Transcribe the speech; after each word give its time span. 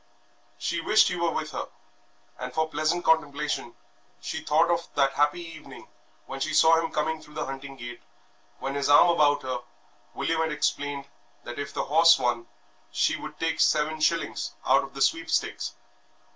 She 0.57 0.81
wished 0.81 1.09
he 1.09 1.15
were 1.15 1.29
with 1.29 1.51
her, 1.51 1.67
and 2.39 2.51
for 2.51 2.67
pleasant 2.67 3.05
contemplation 3.05 3.75
she 4.19 4.43
thought 4.43 4.71
of 4.71 4.87
that 4.95 5.13
happy 5.13 5.45
evening 5.45 5.89
when 6.25 6.39
she 6.39 6.55
saw 6.55 6.79
him 6.81 6.89
coming 6.91 7.21
through 7.21 7.35
the 7.35 7.45
hunting 7.45 7.75
gate, 7.77 8.01
when, 8.57 8.73
his 8.73 8.89
arm 8.89 9.09
about 9.09 9.43
her, 9.43 9.59
William 10.15 10.41
had 10.41 10.51
explained 10.51 11.05
that 11.43 11.59
if 11.59 11.71
the 11.71 11.85
horse 11.85 12.17
won 12.17 12.47
she 12.91 13.15
would 13.15 13.39
take 13.39 13.59
seven 13.59 13.99
shillings 14.01 14.55
out 14.65 14.83
of 14.83 14.95
the 14.95 15.01
sweepstakes. 15.03 15.75